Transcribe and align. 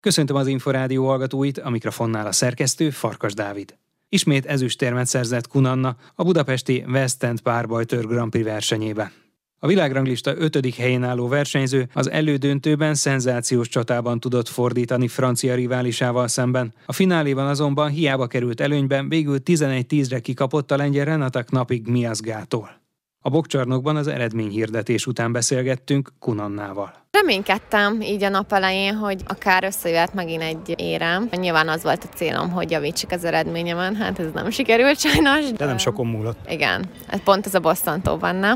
Köszöntöm 0.00 0.36
az 0.36 0.46
Inforádió 0.46 1.06
hallgatóit, 1.06 1.58
a 1.58 1.70
mikrofonnál 1.70 2.26
a 2.26 2.32
szerkesztő 2.32 2.90
Farkas 2.90 3.34
Dávid. 3.34 3.78
Ismét 4.08 4.46
ezüstérmet 4.46 5.06
szerzett 5.06 5.46
Kunanna 5.46 5.96
a 6.14 6.22
budapesti 6.22 6.84
West 6.88 7.22
End 7.22 7.40
párbajtör 7.40 8.06
Grand 8.06 8.30
Prix 8.30 8.46
versenyébe. 8.46 9.12
A 9.58 9.66
világranglista 9.66 10.36
ötödik 10.36 10.74
helyén 10.74 11.02
álló 11.02 11.28
versenyző 11.28 11.88
az 11.92 12.10
elődöntőben 12.10 12.94
szenzációs 12.94 13.68
csatában 13.68 14.20
tudott 14.20 14.48
fordítani 14.48 15.08
francia 15.08 15.54
riválisával 15.54 16.28
szemben. 16.28 16.74
A 16.86 16.92
fináléban 16.92 17.46
azonban 17.46 17.90
hiába 17.90 18.26
került 18.26 18.60
előnyben, 18.60 19.08
végül 19.08 19.38
11-10-re 19.44 20.20
kikapott 20.20 20.70
a 20.70 20.76
lengyel 20.76 21.04
Renatak 21.04 21.50
napig 21.50 21.86
Miazgától. 21.86 22.79
A 23.22 23.28
bokcsarnokban 23.28 23.96
az 23.96 24.06
eredményhirdetés 24.06 25.06
után 25.06 25.32
beszélgettünk 25.32 26.12
Kunannával. 26.18 26.94
Reménykedtem 27.10 28.00
így 28.00 28.22
a 28.22 28.28
nap 28.28 28.52
elején, 28.52 28.94
hogy 28.94 29.22
akár 29.26 29.64
összejöhet 29.64 30.14
megint 30.14 30.42
egy 30.42 30.74
érem. 30.76 31.28
Nyilván 31.36 31.68
az 31.68 31.82
volt 31.82 32.04
a 32.04 32.14
célom, 32.16 32.50
hogy 32.50 32.70
javítsuk 32.70 33.10
az 33.10 33.24
eredményemen, 33.24 33.96
hát 33.96 34.18
ez 34.18 34.32
nem 34.34 34.50
sikerült 34.50 34.98
sajnos. 34.98 35.50
De, 35.50 35.56
de 35.56 35.64
nem 35.64 35.78
sokon 35.78 36.06
múlott. 36.06 36.38
Igen, 36.48 36.84
pont 37.24 37.46
ez 37.46 37.54
a 37.54 37.60
bosszantó 37.60 38.16
benne. 38.16 38.54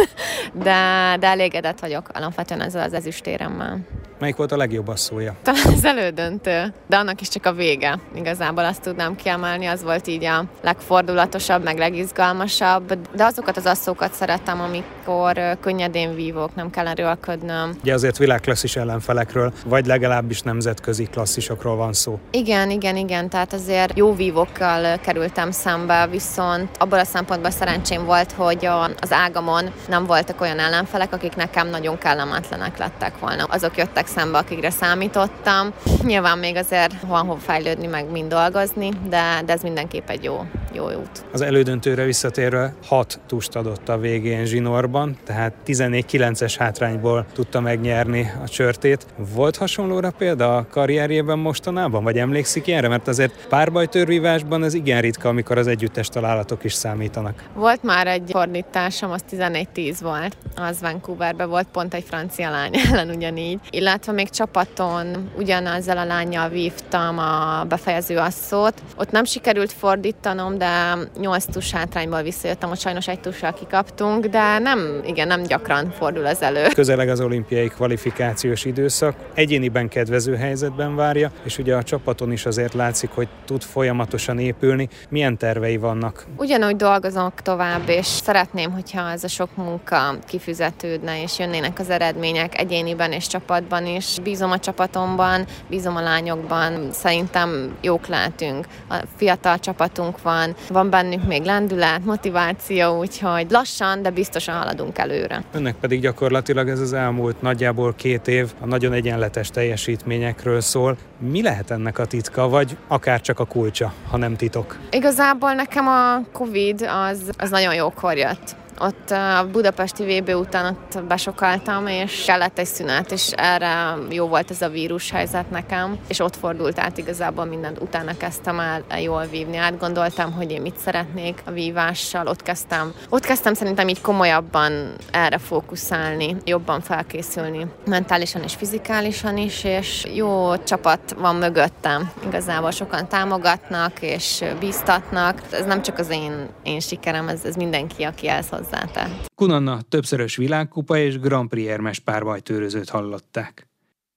de, 0.64 1.16
de 1.20 1.26
elégedett 1.26 1.80
vagyok 1.80 2.08
alapvetően 2.12 2.60
ezzel 2.60 2.82
az 2.82 2.92
ezüstéremmel. 2.92 3.80
Melyik 4.22 4.36
volt 4.36 4.52
a 4.52 4.56
legjobb 4.56 4.88
asszója? 4.88 5.34
Talán 5.42 5.66
az 5.66 5.84
elődöntő, 5.84 6.72
de 6.86 6.96
annak 6.96 7.20
is 7.20 7.28
csak 7.28 7.46
a 7.46 7.52
vége. 7.52 7.98
Igazából 8.14 8.64
azt 8.64 8.82
tudnám 8.82 9.16
kiemelni, 9.16 9.66
az 9.66 9.82
volt 9.82 10.06
így 10.06 10.24
a 10.24 10.44
legfordulatosabb, 10.62 11.62
meg 11.62 11.78
legizgalmasabb, 11.78 12.98
de 13.16 13.24
azokat 13.24 13.56
az 13.56 13.66
asszókat 13.66 14.12
szeretem, 14.12 14.60
amikor 14.60 15.56
könnyedén 15.60 16.14
vívok, 16.14 16.54
nem 16.54 16.70
kell 16.70 16.86
erőlködnöm. 16.86 17.76
Ugye 17.82 17.94
azért 17.94 18.18
világklasszis 18.18 18.76
ellenfelekről, 18.76 19.52
vagy 19.66 19.86
legalábbis 19.86 20.40
nemzetközi 20.40 21.04
klasszisokról 21.04 21.76
van 21.76 21.92
szó. 21.92 22.18
Igen, 22.30 22.70
igen, 22.70 22.96
igen, 22.96 23.28
tehát 23.28 23.52
azért 23.52 23.98
jó 23.98 24.14
vívókkal 24.14 24.98
kerültem 24.98 25.50
szembe, 25.50 26.06
viszont 26.06 26.68
abból 26.78 26.98
a 26.98 27.04
szempontból 27.04 27.50
szerencsém 27.50 28.04
volt, 28.04 28.32
hogy 28.32 28.68
az 29.00 29.12
ágamon 29.12 29.64
nem 29.88 30.06
voltak 30.06 30.40
olyan 30.40 30.58
ellenfelek, 30.58 31.12
akik 31.12 31.36
nekem 31.36 31.68
nagyon 31.68 31.98
kellemetlenek 31.98 32.78
lettek 32.78 33.18
volna. 33.18 33.44
Azok 33.44 33.76
jöttek 33.76 34.10
szembe, 34.14 34.38
akikre 34.38 34.70
számítottam. 34.70 35.72
Nyilván 36.02 36.38
még 36.38 36.56
azért 36.56 36.92
van 37.06 37.26
hol 37.26 37.38
fejlődni, 37.38 37.86
meg 37.86 38.10
mind 38.10 38.28
dolgozni, 38.28 38.88
de, 39.08 39.42
de 39.44 39.52
ez 39.52 39.62
mindenképp 39.62 40.08
egy 40.08 40.24
jó, 40.24 40.44
jó 40.74 40.84
út. 40.84 41.24
Az 41.32 41.40
elődöntőre 41.40 42.04
visszatérve 42.04 42.74
6 42.86 43.20
tust 43.26 43.56
adott 43.56 43.88
a 43.88 43.98
végén 43.98 44.44
zsinórban, 44.44 45.16
tehát 45.24 45.52
14-9-es 45.66 46.54
hátrányból 46.58 47.26
tudta 47.32 47.60
megnyerni 47.60 48.32
a 48.44 48.48
csörtét. 48.48 49.06
Volt 49.34 49.56
hasonlóra 49.56 50.10
példa 50.10 50.56
a 50.56 50.66
karrierjében 50.70 51.38
mostanában, 51.38 52.04
vagy 52.04 52.18
emlékszik 52.18 52.66
ilyenre? 52.66 52.88
Mert 52.88 53.08
azért 53.08 53.46
párbajtörvívásban 53.48 54.64
ez 54.64 54.74
igen 54.74 55.00
ritka, 55.00 55.28
amikor 55.28 55.58
az 55.58 55.66
együttes 55.66 56.08
találatok 56.08 56.64
is 56.64 56.72
számítanak. 56.72 57.42
Volt 57.54 57.82
már 57.82 58.06
egy 58.06 58.30
fordításom, 58.30 59.10
az 59.10 59.24
11-10 59.30 59.96
volt. 60.00 60.36
Az 60.56 60.80
Vancouverben 60.80 61.48
volt 61.48 61.66
pont 61.72 61.94
egy 61.94 62.04
francia 62.04 62.50
lány 62.50 62.70
ellen 62.90 63.08
ugyanígy. 63.08 63.60
Illetve 63.70 64.12
még 64.12 64.30
csapaton 64.30 65.30
ugyanazzal 65.36 65.98
a 65.98 66.04
lányjal 66.04 66.48
vívtam 66.48 67.18
a 67.18 67.64
befejező 67.68 68.16
asszót. 68.16 68.82
Ott 68.96 69.10
nem 69.10 69.24
sikerült 69.24 69.72
fordítanom, 69.72 70.58
de 70.62 70.98
8 71.20 71.44
tus 71.44 71.70
hátrányból 71.70 72.22
visszajöttem, 72.22 72.68
hogy 72.68 72.78
sajnos 72.78 73.08
egy 73.08 73.20
tussal 73.20 73.52
kikaptunk, 73.52 74.26
de 74.26 74.58
nem, 74.58 75.00
igen, 75.04 75.26
nem 75.26 75.42
gyakran 75.42 75.90
fordul 75.90 76.26
az 76.26 76.42
elő. 76.42 76.66
Közeleg 76.74 77.08
az 77.08 77.20
olimpiai 77.20 77.68
kvalifikációs 77.68 78.64
időszak, 78.64 79.14
egyéniben 79.34 79.88
kedvező 79.88 80.36
helyzetben 80.36 80.96
várja, 80.96 81.30
és 81.44 81.58
ugye 81.58 81.74
a 81.76 81.82
csapaton 81.82 82.32
is 82.32 82.46
azért 82.46 82.74
látszik, 82.74 83.10
hogy 83.10 83.28
tud 83.44 83.62
folyamatosan 83.62 84.38
épülni. 84.38 84.88
Milyen 85.08 85.36
tervei 85.36 85.76
vannak? 85.76 86.24
Ugyanúgy 86.36 86.76
dolgozok 86.76 87.34
tovább, 87.34 87.88
és 87.88 88.06
szeretném, 88.06 88.72
hogyha 88.72 89.10
ez 89.10 89.24
a 89.24 89.28
sok 89.28 89.56
munka 89.56 90.14
kifizetődne, 90.26 91.22
és 91.22 91.38
jönnének 91.38 91.78
az 91.78 91.90
eredmények 91.90 92.58
egyéniben 92.58 93.12
és 93.12 93.26
csapatban 93.26 93.86
is. 93.86 94.18
Bízom 94.22 94.50
a 94.50 94.58
csapatomban, 94.58 95.44
bízom 95.68 95.96
a 95.96 96.02
lányokban, 96.02 96.92
szerintem 96.92 97.76
jók 97.80 98.06
lehetünk. 98.06 98.66
A 98.88 98.96
fiatal 99.16 99.58
csapatunk 99.58 100.22
van, 100.22 100.51
van 100.68 100.90
bennünk 100.90 101.26
még 101.26 101.42
lendület, 101.42 102.04
motiváció, 102.04 102.98
úgyhogy 102.98 103.50
lassan, 103.50 104.02
de 104.02 104.10
biztosan 104.10 104.54
haladunk 104.54 104.98
előre. 104.98 105.44
Önnek 105.52 105.74
pedig 105.74 106.00
gyakorlatilag 106.00 106.68
ez 106.68 106.80
az 106.80 106.92
elmúlt 106.92 107.42
nagyjából 107.42 107.94
két 107.94 108.28
év 108.28 108.52
a 108.60 108.66
nagyon 108.66 108.92
egyenletes 108.92 109.50
teljesítményekről 109.50 110.60
szól. 110.60 110.96
Mi 111.18 111.42
lehet 111.42 111.70
ennek 111.70 111.98
a 111.98 112.04
titka, 112.04 112.48
vagy 112.48 112.76
akár 112.88 113.20
csak 113.20 113.38
a 113.38 113.44
kulcsa, 113.44 113.92
ha 114.10 114.16
nem 114.16 114.36
titok? 114.36 114.78
Igazából 114.90 115.52
nekem 115.52 115.86
a 115.86 116.20
Covid 116.32 116.82
az, 117.10 117.30
az 117.36 117.50
nagyon 117.50 117.74
jókor 117.74 118.16
jött 118.16 118.56
ott 118.78 119.10
a 119.10 119.48
budapesti 119.52 120.04
VB 120.04 120.28
után 120.28 120.66
ott 120.66 121.04
besokaltam, 121.04 121.86
és 121.86 122.24
kellett 122.26 122.58
egy 122.58 122.66
szünet, 122.66 123.12
és 123.12 123.30
erre 123.30 123.94
jó 124.10 124.26
volt 124.26 124.50
ez 124.50 124.62
a 124.62 124.68
vírus 124.68 125.10
helyzet 125.10 125.50
nekem, 125.50 125.98
és 126.08 126.20
ott 126.20 126.36
fordult 126.36 126.78
át 126.78 126.98
igazából 126.98 127.44
mindent. 127.44 127.80
Utána 127.80 128.16
kezdtem 128.16 128.60
el 128.60 129.00
jól 129.00 129.24
vívni, 129.24 129.56
átgondoltam, 129.56 130.32
hogy 130.32 130.50
én 130.50 130.60
mit 130.60 130.78
szeretnék 130.78 131.42
a 131.44 131.50
vívással, 131.50 132.26
ott 132.26 132.42
kezdtem, 132.42 132.92
ott 133.08 133.24
kezdtem 133.24 133.54
szerintem 133.54 133.88
így 133.88 134.00
komolyabban 134.00 134.92
erre 135.10 135.38
fókuszálni, 135.38 136.36
jobban 136.44 136.80
felkészülni, 136.80 137.66
mentálisan 137.86 138.42
és 138.42 138.54
fizikálisan 138.54 139.36
is, 139.36 139.64
és 139.64 140.06
jó 140.14 140.56
csapat 140.56 141.14
van 141.18 141.36
mögöttem. 141.36 142.10
Igazából 142.26 142.70
sokan 142.70 143.08
támogatnak 143.08 143.92
és 144.00 144.44
bíztatnak. 144.60 145.42
Ez 145.50 145.64
nem 145.64 145.82
csak 145.82 145.98
az 145.98 146.10
én, 146.10 146.48
én 146.62 146.80
sikerem, 146.80 147.28
ez, 147.28 147.44
ez 147.44 147.54
mindenki, 147.54 148.02
aki 148.02 148.28
ezt 148.28 148.52
hozzátett. 148.62 149.30
Kunanna 149.34 149.80
többszörös 149.88 150.36
világkupa 150.36 150.96
és 150.96 151.18
Grand 151.18 151.48
Prix 151.48 151.68
érmes 151.68 151.98
párbajtőrözőt 151.98 152.88
hallották. 152.88 153.66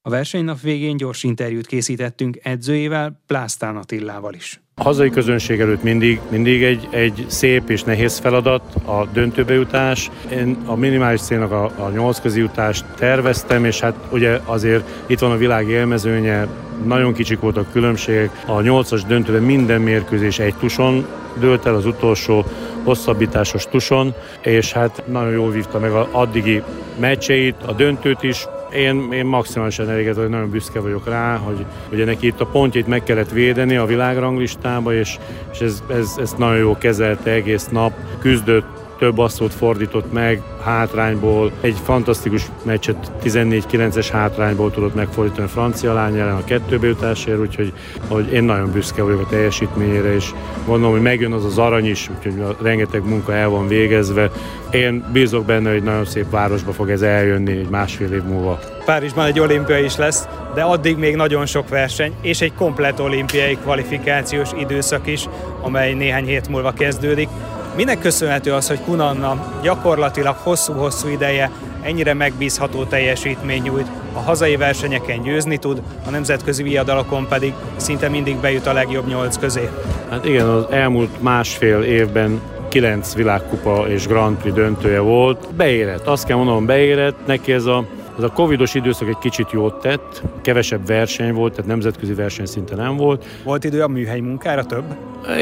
A 0.02 0.10
versenynap 0.10 0.62
végén 0.62 0.98
gyors 0.98 1.24
interjút 1.24 1.66
készítettünk 1.66 2.40
edzőjével, 2.44 3.22
Plásztán 3.28 3.76
Attillával 3.76 4.34
is. 4.34 4.60
A 4.76 4.84
hazai 4.84 5.10
közönség 5.10 5.60
előtt 5.60 5.84
mindig, 5.84 6.20
mindig 6.30 6.64
egy, 6.64 6.88
egy 6.92 7.26
szép 7.28 7.70
és 7.70 7.84
nehéz 7.84 8.18
feladat 8.18 8.76
a 8.86 9.08
döntőbe 9.14 9.54
jutás. 9.54 10.12
Én 10.32 10.58
a 10.66 10.76
minimális 10.76 11.22
célnak 11.22 11.52
a, 11.52 11.64
a 11.64 11.90
nyolc 11.90 12.22
közi 12.22 12.40
jutást 12.40 12.86
terveztem, 12.96 13.66
és 13.66 13.80
hát 13.80 13.96
ugye 14.12 14.40
azért 14.46 14.90
itt 15.08 15.20
van 15.20 15.32
a 15.32 15.38
világ 15.38 15.68
élmezőnye, 15.68 16.48
nagyon 16.86 17.14
kicsik 17.14 17.40
voltak 17.40 17.72
különbségek. 17.72 18.44
A 18.48 18.62
nyolcas 18.62 19.04
döntőben 19.04 19.44
minden 19.44 19.82
mérkőzés 19.82 20.40
egy 20.40 20.56
tuson 20.56 21.08
dőlt 21.40 21.66
el, 21.66 21.76
az 21.76 21.86
utolsó 21.86 22.46
hosszabbításos 22.86 23.68
tuson, 23.68 24.14
és 24.42 24.72
hát 24.72 25.04
nagyon 25.08 25.32
jól 25.32 25.52
vívta 25.52 25.80
meg 25.80 25.92
a 25.92 26.08
addigi 26.12 26.64
meccseit, 27.00 27.56
a 27.66 27.72
döntőt 27.72 28.24
is, 28.24 28.46
én, 28.76 29.12
én 29.12 29.26
maximálisan 29.26 29.90
elégedett, 29.90 30.22
hogy 30.22 30.30
nagyon 30.30 30.50
büszke 30.50 30.80
vagyok 30.80 31.08
rá, 31.08 31.36
hogy 31.36 31.66
ugye 31.92 32.06
neki 32.06 32.28
itt 32.28 32.42
a 32.42 32.46
pontjait 32.46 32.88
meg 32.88 33.04
kellett 33.04 33.32
védeni 33.32 33.76
a 33.76 33.86
világranglistába, 33.86 34.94
és, 34.94 35.18
és 35.52 35.60
ez, 35.60 35.84
ez, 35.90 36.16
ez 36.18 36.34
nagyon 36.38 36.58
jó 36.58 36.78
kezelte 36.78 37.32
egész 37.32 37.68
nap, 37.68 37.94
küzdött, 38.20 38.75
több 38.98 39.18
asszót 39.18 39.54
fordított 39.54 40.14
meg 40.14 40.42
hátrányból. 40.64 41.52
Egy 41.62 41.76
fantasztikus 41.84 42.46
meccset 42.64 43.12
14-9-es 43.24 44.08
hátrányból 44.12 44.72
tudott 44.72 44.96
megfordítani 44.96 45.46
a 45.46 45.50
francia 45.50 45.94
lány 45.94 46.20
ellen 46.20 46.36
a 46.36 46.44
kettőbe 46.44 46.88
jutásért, 46.88 47.40
úgyhogy 47.40 47.74
hogy 48.08 48.34
én 48.34 48.44
nagyon 48.44 48.72
büszke 48.72 49.04
vagyok 49.04 49.22
a 49.22 49.28
teljesítményére, 49.30 50.14
és 50.14 50.32
gondolom, 50.66 50.92
hogy 50.92 51.02
megjön 51.02 51.32
az 51.32 51.46
az 51.46 51.58
arany 51.58 51.86
is, 51.86 52.10
úgyhogy 52.18 52.56
rengeteg 52.62 53.08
munka 53.08 53.34
el 53.34 53.50
van 53.50 53.68
végezve. 53.68 54.32
Én 54.72 55.06
bízok 55.14 55.46
benne, 55.46 55.72
hogy 55.72 55.84
nagyon 55.84 56.06
szép 56.06 56.30
városba 56.30 56.72
fog 56.72 56.90
ez 56.90 57.02
eljönni 57.02 57.52
egy 57.52 57.70
másfél 57.70 58.14
év 58.14 58.24
múlva. 58.24 58.60
Párizsban 58.86 59.26
egy 59.26 59.40
olimpia 59.40 59.80
is 59.80 59.96
lesz, 59.96 60.28
de 60.54 60.62
addig 60.62 60.98
még 60.98 61.16
nagyon 61.16 61.46
sok 61.46 61.70
verseny, 61.70 62.14
és 62.22 62.42
egy 62.42 62.54
komplet 62.54 63.00
olimpiai 63.00 63.56
kvalifikációs 63.56 64.50
időszak 64.60 65.08
is, 65.08 65.26
amely 65.62 65.94
néhány 65.94 66.26
hét 66.26 66.48
múlva 66.48 66.72
kezdődik. 66.72 67.30
Minek 67.76 68.00
köszönhető 68.00 68.54
az, 68.54 68.68
hogy 68.68 68.80
Kunanna 68.82 69.60
gyakorlatilag 69.62 70.36
hosszú-hosszú 70.36 71.08
ideje 71.08 71.52
ennyire 71.82 72.14
megbízható 72.14 72.84
teljesítmény 72.84 73.62
nyújt, 73.62 73.88
a 74.14 74.20
hazai 74.20 74.56
versenyeken 74.56 75.22
győzni 75.22 75.58
tud, 75.58 75.82
a 76.08 76.10
nemzetközi 76.10 76.64
viadalokon 76.64 77.28
pedig 77.28 77.54
szinte 77.76 78.10
mindig 78.10 78.38
bejut 78.38 78.66
a 78.66 78.74
legjobb 78.74 79.08
nyolc 79.08 79.38
közé. 79.38 79.70
Hát 80.10 80.26
igen, 80.26 80.48
az 80.48 80.66
elmúlt 80.70 81.22
másfél 81.22 81.82
évben 81.82 82.42
kilenc 82.70 83.14
világkupa 83.14 83.86
és 83.88 84.08
Grand 84.08 84.38
Prix 84.38 84.56
döntője 84.56 85.00
volt. 85.00 85.54
Beérett, 85.56 86.08
azt 86.08 86.26
kell 86.26 86.38
mondanom, 86.38 86.66
beérett. 86.66 87.18
Neki 87.26 87.52
ez 87.52 87.66
a 87.66 87.86
Az 88.18 88.24
a 88.24 88.30
covidos 88.32 88.74
időszak 88.74 89.08
egy 89.08 89.18
kicsit 89.18 89.52
jót 89.52 89.82
tett, 89.82 90.22
kevesebb 90.42 90.88
verseny 90.88 91.34
volt, 91.34 91.52
tehát 91.52 91.70
nemzetközi 91.70 92.14
verseny 92.14 92.46
szinte 92.46 92.76
nem 92.76 92.96
volt. 92.96 93.26
Volt 93.44 93.64
idő 93.64 93.82
a 93.82 93.88
műhely 93.88 94.20
munkára 94.20 94.66
több? 94.66 94.84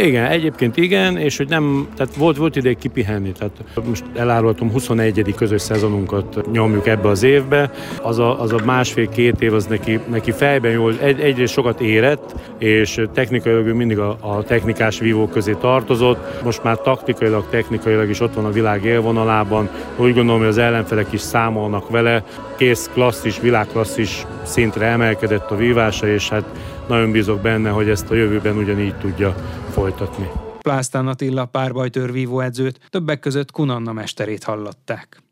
Igen, 0.03 0.25
egyébként 0.25 0.77
igen, 0.77 1.17
és 1.17 1.37
hogy 1.37 1.49
nem, 1.49 1.87
tehát 1.95 2.15
volt, 2.15 2.37
volt 2.37 2.55
ideig 2.55 2.77
kipihenni, 2.77 3.31
tehát 3.31 3.61
most 3.87 4.03
elárultam 4.15 4.71
21. 4.71 5.33
közös 5.35 5.61
szezonunkat 5.61 6.51
nyomjuk 6.51 6.87
ebbe 6.87 7.07
az 7.07 7.23
évbe, 7.23 7.71
az 8.01 8.19
a, 8.19 8.41
az 8.41 8.51
a 8.51 8.59
másfél-két 8.65 9.41
év 9.41 9.53
az 9.53 9.65
neki, 9.65 9.99
neki 10.09 10.31
fejben 10.31 10.71
jól, 10.71 10.93
egy, 10.99 11.19
egyrészt 11.19 11.53
sokat 11.53 11.81
érett, 11.81 12.35
és 12.57 13.01
technikailag 13.13 13.65
ő 13.65 13.73
mindig 13.73 13.99
a, 13.99 14.17
a 14.19 14.43
technikás 14.43 14.99
vívók 14.99 15.31
közé 15.31 15.55
tartozott, 15.59 16.43
most 16.43 16.63
már 16.63 16.77
taktikailag, 16.77 17.49
technikailag 17.49 18.09
is 18.09 18.19
ott 18.19 18.33
van 18.33 18.45
a 18.45 18.51
világ 18.51 18.83
élvonalában, 18.83 19.69
úgy 19.97 20.13
gondolom, 20.13 20.39
hogy 20.39 20.49
az 20.49 20.57
ellenfelek 20.57 21.11
is 21.11 21.21
számolnak 21.21 21.89
vele, 21.89 22.23
kész 22.63 22.89
klasszis, 22.93 23.39
világklasszis 23.39 24.25
szintre 24.43 24.85
emelkedett 24.85 25.51
a 25.51 25.55
vívása, 25.55 26.07
és 26.07 26.29
hát 26.29 26.45
nagyon 26.87 27.11
bízok 27.11 27.41
benne, 27.41 27.69
hogy 27.69 27.89
ezt 27.89 28.09
a 28.09 28.15
jövőben 28.15 28.57
ugyanígy 28.57 28.97
tudja 28.97 29.35
folytatni. 29.71 30.29
Plásztán 30.61 31.07
Attila 31.07 31.45
párbajtőr 31.45 32.11
vívóedzőt 32.11 32.79
többek 32.89 33.19
között 33.19 33.51
Kunanna 33.51 33.93
mesterét 33.93 34.43
hallották. 34.43 35.23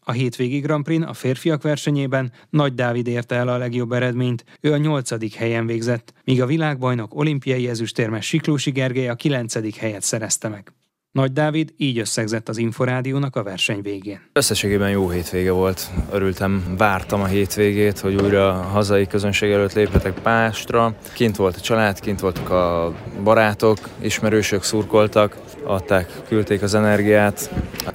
A 0.00 0.12
hétvégi 0.12 0.58
Grand 0.58 0.84
Prix 0.84 1.06
a 1.06 1.12
férfiak 1.12 1.62
versenyében 1.62 2.32
Nagy 2.50 2.74
Dávid 2.74 3.06
érte 3.06 3.34
el 3.34 3.48
a 3.48 3.58
legjobb 3.58 3.92
eredményt, 3.92 4.44
ő 4.60 4.72
a 4.72 4.76
nyolcadik 4.76 5.34
helyen 5.34 5.66
végzett, 5.66 6.12
míg 6.24 6.42
a 6.42 6.46
világbajnok 6.46 7.14
olimpiai 7.14 7.68
ezüstérmes 7.68 8.26
Siklósi 8.26 8.70
Gergely 8.70 9.08
a 9.08 9.14
kilencedik 9.14 9.76
helyet 9.76 10.02
szerezte 10.02 10.48
meg. 10.48 10.72
Nagy 11.14 11.32
Dávid 11.32 11.72
így 11.76 11.98
összegzett 11.98 12.48
az 12.48 12.58
Inforádiónak 12.58 13.36
a 13.36 13.42
verseny 13.42 13.82
végén. 13.82 14.20
Összességében 14.32 14.90
jó 14.90 15.10
hétvége 15.10 15.50
volt. 15.50 15.90
Örültem, 16.12 16.74
vártam 16.78 17.20
a 17.20 17.26
hétvégét, 17.26 17.98
hogy 17.98 18.14
újra 18.14 18.48
a 18.48 18.62
hazai 18.62 19.06
közönség 19.06 19.50
előtt 19.50 19.72
léphetek 19.72 20.12
Pástra. 20.12 20.94
Kint 21.12 21.36
volt 21.36 21.56
a 21.56 21.60
család, 21.60 22.00
kint 22.00 22.20
voltak 22.20 22.50
a 22.50 22.94
barátok, 23.22 23.78
ismerősök 24.00 24.62
szurkoltak, 24.62 25.36
adták, 25.64 26.12
küldték 26.28 26.62
az 26.62 26.74
energiát. 26.74 27.50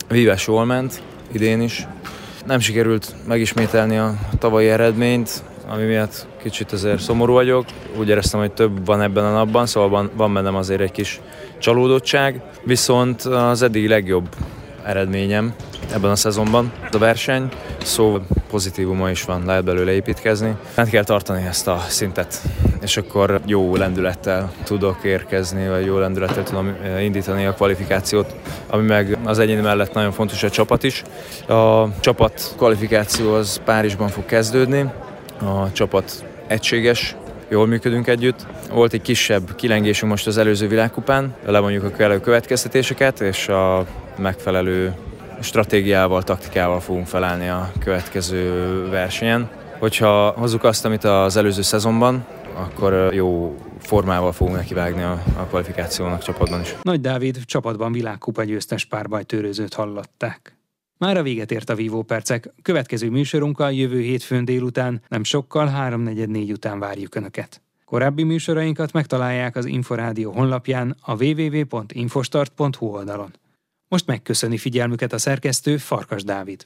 Víves 0.08 0.48
jól 0.48 0.66
ment, 0.66 1.04
idén 1.32 1.62
is. 1.62 1.88
Nem 2.46 2.60
sikerült 2.60 3.16
megismételni 3.28 3.98
a 3.98 4.20
tavalyi 4.38 4.68
eredményt, 4.68 5.44
ami 5.70 5.84
miatt 5.84 6.28
kicsit 6.42 6.72
azért 6.72 7.00
szomorú 7.00 7.34
vagyok. 7.34 7.66
Úgy 7.98 8.10
éreztem, 8.10 8.40
hogy 8.40 8.52
több 8.52 8.86
van 8.86 9.02
ebben 9.02 9.26
a 9.26 9.32
napban, 9.32 9.66
szóval 9.66 9.90
van, 9.90 10.10
van 10.14 10.34
bennem 10.34 10.56
azért 10.56 10.82
egy 10.82 10.92
kis 10.92 11.22
csalódottság, 11.58 12.42
viszont 12.64 13.22
az 13.22 13.62
eddig 13.62 13.88
legjobb 13.88 14.28
eredményem 14.84 15.54
ebben 15.94 16.12
a 16.12 16.16
szezonban 16.16 16.72
a 16.92 16.98
verseny, 16.98 17.48
szó 17.84 18.18
pozitívuma 18.50 19.10
is 19.10 19.24
van, 19.24 19.46
lehet 19.46 19.64
belőle 19.64 19.92
építkezni. 19.92 20.56
Fent 20.74 20.90
kell 20.90 21.04
tartani 21.04 21.46
ezt 21.46 21.68
a 21.68 21.84
szintet, 21.88 22.42
és 22.82 22.98
akkor 22.98 23.40
jó 23.46 23.76
lendülettel 23.76 24.52
tudok 24.64 25.04
érkezni, 25.04 25.68
vagy 25.68 25.86
jó 25.86 25.98
lendülettel 25.98 26.44
tudom 26.44 26.76
indítani 27.00 27.46
a 27.46 27.54
kvalifikációt, 27.54 28.36
ami 28.70 28.86
meg 28.86 29.18
az 29.24 29.40
egyéni 29.40 29.62
mellett 29.62 29.94
nagyon 29.94 30.12
fontos 30.12 30.44
a 30.44 30.50
csapat 30.50 30.84
is. 30.84 31.04
A 31.48 32.00
csapat 32.00 32.54
kvalifikáció 32.58 33.34
az 33.34 33.62
Párizsban 33.66 34.08
fog 34.08 34.26
kezdődni, 34.26 34.90
a 35.42 35.72
csapat 35.72 36.26
egységes, 36.48 37.16
jól 37.50 37.68
működünk 37.68 38.08
együtt. 38.08 38.46
Volt 38.72 38.94
egy 38.94 39.02
kisebb 39.02 39.56
kilengésünk 39.56 40.12
most 40.12 40.28
az 40.28 40.38
előző 40.38 40.68
világkupán, 40.68 41.36
levonjuk 41.46 41.84
a 41.84 41.92
kellő 41.92 42.20
következtetéseket, 42.20 43.22
és 43.22 43.48
a 43.48 43.86
megfelelő 44.18 44.94
stratégiával, 45.42 46.24
taktikával 46.24 46.80
fogunk 46.80 47.08
felállni 47.08 47.48
a 47.48 47.72
következő 47.80 48.90
versenyen. 48.90 49.50
Hogyha 49.80 50.30
hozzuk 50.30 50.64
azt, 50.64 50.86
amit 50.86 51.04
az 51.04 51.38
előző 51.38 51.62
szezonban, 51.62 52.26
akkor 52.54 53.14
jó 53.14 53.56
formával 53.80 54.32
fogunk 54.32 54.58
nekivágni 54.58 55.02
a, 55.02 55.22
a 55.38 55.42
kvalifikációnak 55.42 56.24
csapatban 56.24 56.62
is. 56.62 56.76
Nagy 56.82 57.02
Dávid 57.02 57.38
csapatban 57.46 57.92
világkupa 57.92 58.44
győztes 58.44 58.86
párbajtőrözőt 58.86 59.74
hallották. 59.74 60.59
Már 61.00 61.18
a 61.18 61.24
véget 61.24 61.52
ért 61.52 61.70
a 61.70 61.76
Vívó 61.76 62.02
Percek. 62.02 62.54
Következő 62.62 63.10
műsorunkkal 63.10 63.72
jövő 63.72 64.00
hétfőn 64.00 64.46
délután, 64.46 65.02
nem 65.08 65.24
sokkal 65.24 65.68
3.44 65.68 66.52
után 66.52 66.80
várjuk 66.80 67.16
Önöket. 67.16 67.62
Korábbi 67.86 68.24
műsorainkat 68.24 68.92
megtalálják 68.92 69.56
az 69.56 69.66
Inforádió 69.66 70.32
honlapján 70.32 70.96
a 71.02 71.24
www.infostart.hu 71.24 72.86
oldalon. 72.86 73.34
Most 73.88 74.06
megköszöni 74.06 74.58
figyelmüket 74.58 75.14
a 75.14 75.18
szerkesztő 75.18 75.78
Farkas 75.78 76.24
Dávid. 76.24 76.66